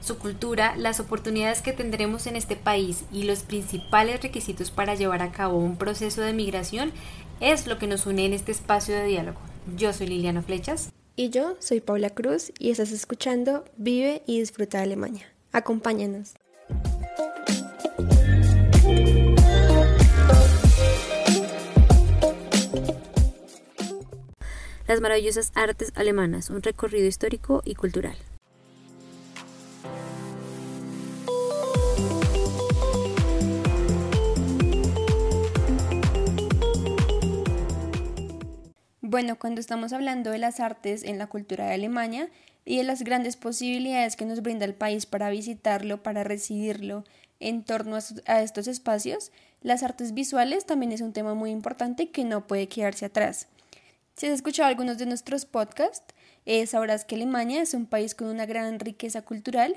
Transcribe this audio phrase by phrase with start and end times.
[0.00, 5.22] Su cultura, las oportunidades que tendremos en este país y los principales requisitos para llevar
[5.22, 6.92] a cabo un proceso de migración
[7.40, 9.38] es lo que nos une en este espacio de diálogo.
[9.76, 10.90] Yo soy Liliana Flechas.
[11.16, 15.26] Y yo soy Paula Cruz y estás escuchando Vive y Disfruta de Alemania.
[15.52, 16.32] Acompáñanos.
[24.88, 28.16] Las maravillosas artes alemanas, un recorrido histórico y cultural.
[39.10, 42.28] Bueno, cuando estamos hablando de las artes en la cultura de Alemania
[42.64, 47.02] y de las grandes posibilidades que nos brinda el país para visitarlo, para recibirlo
[47.40, 52.22] en torno a estos espacios, las artes visuales también es un tema muy importante que
[52.22, 53.48] no puede quedarse atrás.
[54.14, 56.14] Si has escuchado algunos de nuestros podcasts,
[56.46, 59.74] eh, sabrás que Alemania es un país con una gran riqueza cultural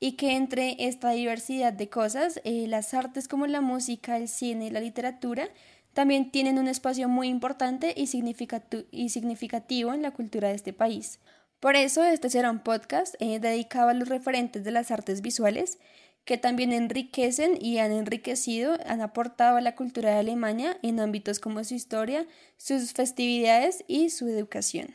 [0.00, 4.72] y que entre esta diversidad de cosas, eh, las artes como la música, el cine
[4.72, 5.48] la literatura
[5.92, 11.20] también tienen un espacio muy importante y, significativo en la cultura de este país.
[11.60, 15.78] Por eso este será un podcast eh, dedicado a los referentes de las artes visuales
[16.24, 21.40] que también enriquecen y han enriquecido, han aportado a la cultura de Alemania en ámbitos
[21.40, 22.26] como su historia,
[22.56, 24.88] sus festividades y su educación.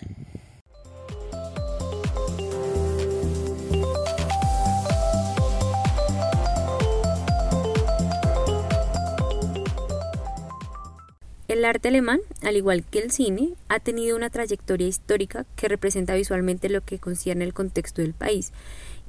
[11.57, 16.13] El arte alemán, al igual que el cine, ha tenido una trayectoria histórica que representa
[16.13, 18.51] visualmente lo que concierne el contexto del país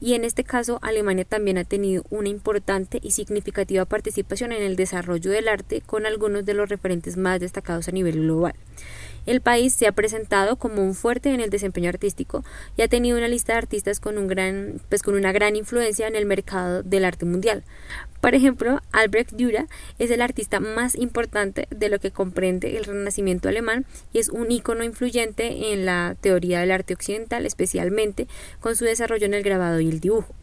[0.01, 4.77] y en este caso Alemania también ha tenido una importante y significativa participación en el
[4.77, 8.55] desarrollo del arte con algunos de los referentes más destacados a nivel global.
[9.29, 12.47] El país se ha presentado como un fuerte en el desempeño artístico
[12.79, 16.09] y ha tenido una lista de artistas con, un gran, pues con una gran influencia
[16.09, 17.63] en el mercado del arte mundial.
[18.23, 19.67] Por ejemplo, Albrecht Dürer
[19.99, 23.85] es el artista más importante de lo que comprende el Renacimiento alemán
[24.15, 28.29] y es un ícono influyente en la teoría del arte occidental, especialmente
[28.61, 30.38] con su desarrollo en el grabado y el dibujo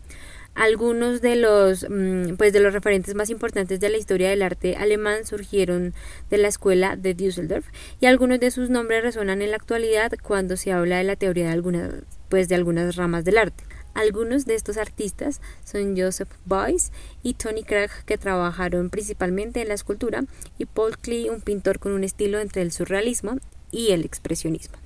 [0.55, 4.77] algunos de los mm, pues de los referentes más importantes de la historia del arte
[4.77, 5.93] alemán surgieron
[6.29, 7.67] de la escuela de Düsseldorf
[7.99, 11.47] y algunos de sus nombres resuenan en la actualidad cuando se habla de la teoría
[11.47, 11.91] de algunas
[12.29, 13.63] pues de algunas ramas del arte.
[13.93, 16.91] Algunos de estos artistas son Joseph Beuys
[17.21, 20.23] y Tony Krag que trabajaron principalmente en la escultura
[20.57, 23.37] y Paul Klee un pintor con un estilo entre el surrealismo
[23.71, 24.84] y el expresionismo.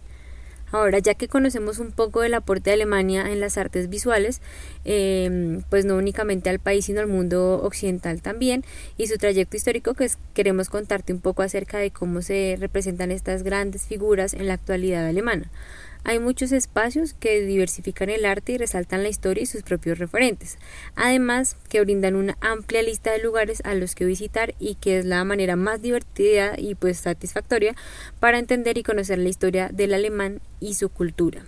[0.72, 4.42] Ahora, ya que conocemos un poco del aporte de Alemania en las artes visuales,
[4.86, 8.64] em, pues no únicamente al país, sino al mundo occidental también,
[8.98, 13.44] y su trayecto histórico, pues queremos contarte un poco acerca de cómo se representan estas
[13.44, 15.50] grandes figuras en la actualidad alemana.
[16.04, 20.58] Hay muchos espacios que diversifican el arte y resaltan la historia y sus propios referentes,
[20.96, 25.06] además que brindan una amplia lista de lugares a los que visitar y que es
[25.06, 27.76] la manera más divertida y pues satisfactoria
[28.20, 31.44] para entender y conocer la historia del alemán y su cultura.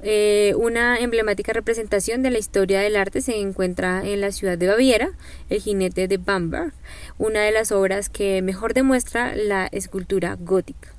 [0.00, 4.68] Eh, una emblemática representación de la historia del arte se encuentra en la ciudad de
[4.68, 5.10] Baviera,
[5.50, 6.72] el jinete de Bamberg,
[7.16, 10.97] una de las obras que mejor demuestra la escultura gótica.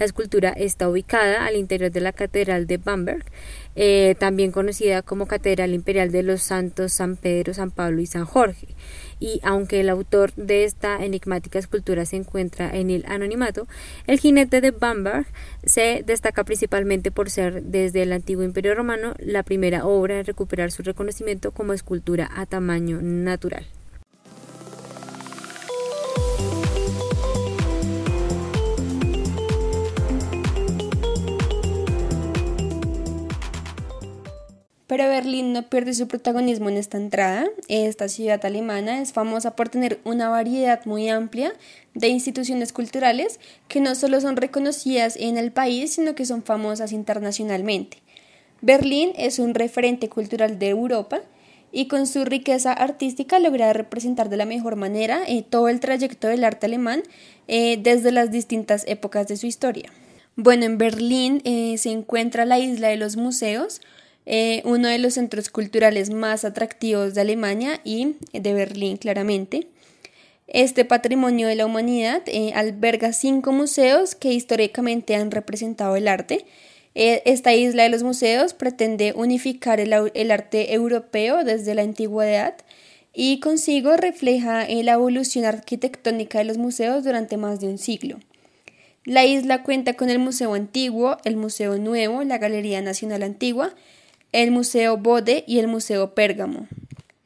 [0.00, 3.22] La escultura está ubicada al interior de la Catedral de Bamberg,
[3.76, 8.24] eh, también conocida como Catedral Imperial de los Santos San Pedro, San Pablo y San
[8.24, 8.68] Jorge.
[9.18, 13.68] Y aunque el autor de esta enigmática escultura se encuentra en el anonimato,
[14.06, 15.26] el jinete de Bamberg
[15.64, 20.72] se destaca principalmente por ser desde el antiguo Imperio Romano la primera obra en recuperar
[20.72, 23.66] su reconocimiento como escultura a tamaño natural.
[34.90, 37.46] Pero Berlín no pierde su protagonismo en esta entrada.
[37.68, 41.52] Esta ciudad alemana es famosa por tener una variedad muy amplia
[41.94, 43.38] de instituciones culturales
[43.68, 47.98] que no solo son reconocidas en el país, sino que son famosas internacionalmente.
[48.62, 51.20] Berlín es un referente cultural de Europa
[51.70, 56.26] y con su riqueza artística logra representar de la mejor manera eh, todo el trayecto
[56.26, 57.04] del arte alemán
[57.46, 59.88] eh, desde las distintas épocas de su historia.
[60.34, 63.80] Bueno, en Berlín eh, se encuentra la isla de los museos,
[64.26, 69.66] eh, uno de los centros culturales más atractivos de Alemania y de Berlín claramente.
[70.46, 76.44] Este patrimonio de la humanidad eh, alberga cinco museos que históricamente han representado el arte.
[76.94, 82.56] Eh, esta isla de los museos pretende unificar el, arte europeo desde la antigüedad
[83.14, 88.18] y consigo refleja la evolución arquitectónica de los museos durante más de un siglo.
[89.04, 93.74] La isla cuenta con el Museo Antiguo, el Museo Nuevo, la Galería Nacional Antigua,
[94.32, 96.68] el Museo Bode y el Museo Pérgamo.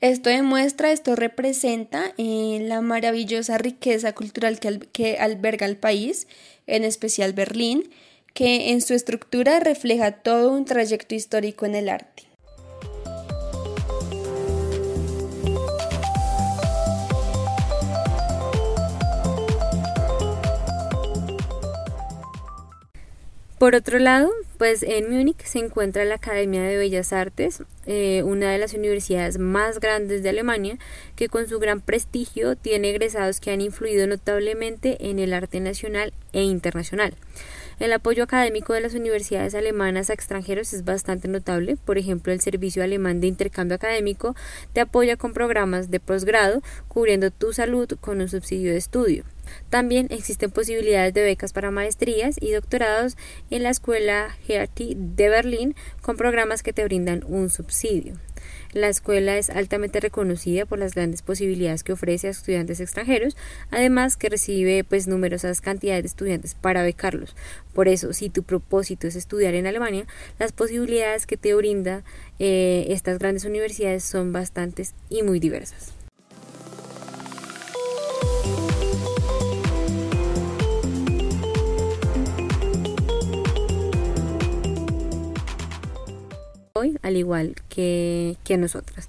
[0.01, 6.27] Esto demuestra, esto representa eh, la maravillosa riqueza cultural que, que alberga el país,
[6.67, 7.91] en especial Berlín,
[8.35, 12.25] que en su estructura refleja todo un trayecto histórico en el arte.
[23.59, 24.31] Por otro lado,
[24.65, 29.37] pues en Múnich se encuentra la Academia de Bellas Artes, eh, una de las universidades
[29.37, 30.79] más grandes de Alemania,
[31.17, 36.15] que con su gran prestigio tiene egresados que han influido notablemente en el arte nacional
[36.33, 37.13] e internacional.
[37.79, 41.77] El apoyo académico de las universidades alemanas a extranjeros es bastante notable.
[41.77, 44.35] Por ejemplo, el Servicio Alemán de Intercambio Académico
[44.73, 49.25] te apoya con programas de posgrado cubriendo tu salud con un subsidio de estudio.
[49.71, 53.17] También existen posibilidades de becas para maestrías y doctorados
[53.51, 58.15] en la Escuela Hertie de Berlín con programas que te brindan un subsidio.
[58.73, 63.37] La escuela es altamente reconocida por las grandes posibilidades que ofrece a estudiantes extranjeros,
[63.71, 67.37] además que recibe pues numerosas cantidades de estudiantes para becarlos.
[67.73, 70.07] Por eso, si tu propósito es estudiar en Alemania,
[70.41, 72.03] las posibilidades que te brinda
[72.41, 76.04] eh, estas grandes universidades son bastantes y muy diversas.
[87.03, 89.09] Al igual que, que nosotras.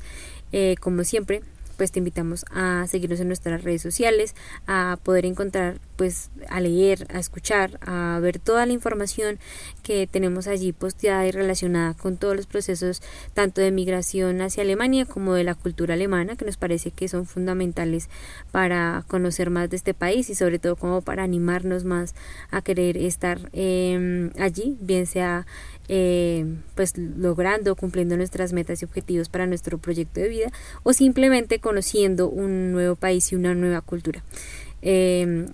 [0.52, 1.42] Eh, como siempre,
[1.76, 4.36] pues te invitamos a seguirnos en nuestras redes sociales,
[4.68, 9.40] a poder encontrar, pues a leer, a escuchar, a ver toda la información
[9.84, 13.02] que tenemos allí posteada y relacionada con todos los procesos
[13.34, 17.26] tanto de migración hacia Alemania como de la cultura alemana, que nos parece que son
[17.26, 18.10] fundamentales
[18.52, 22.16] para conocer más de este país y sobre todo como para animarnos más
[22.52, 25.46] a querer estar eh, allí, bien sea
[25.88, 30.52] eh, pues logrando, cumpliendo nuestras metas y objetivos para nuestro proyecto de vida
[30.82, 34.24] o simplemente conociendo un nuevo país y una nueva cultura.
[34.84, 35.48] Eh,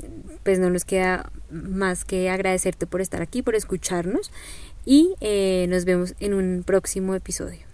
[0.43, 4.29] pues no nos queda más que agradecerte por estar aquí, por escucharnos
[4.85, 7.70] y eh, nos vemos en un próximo episodio.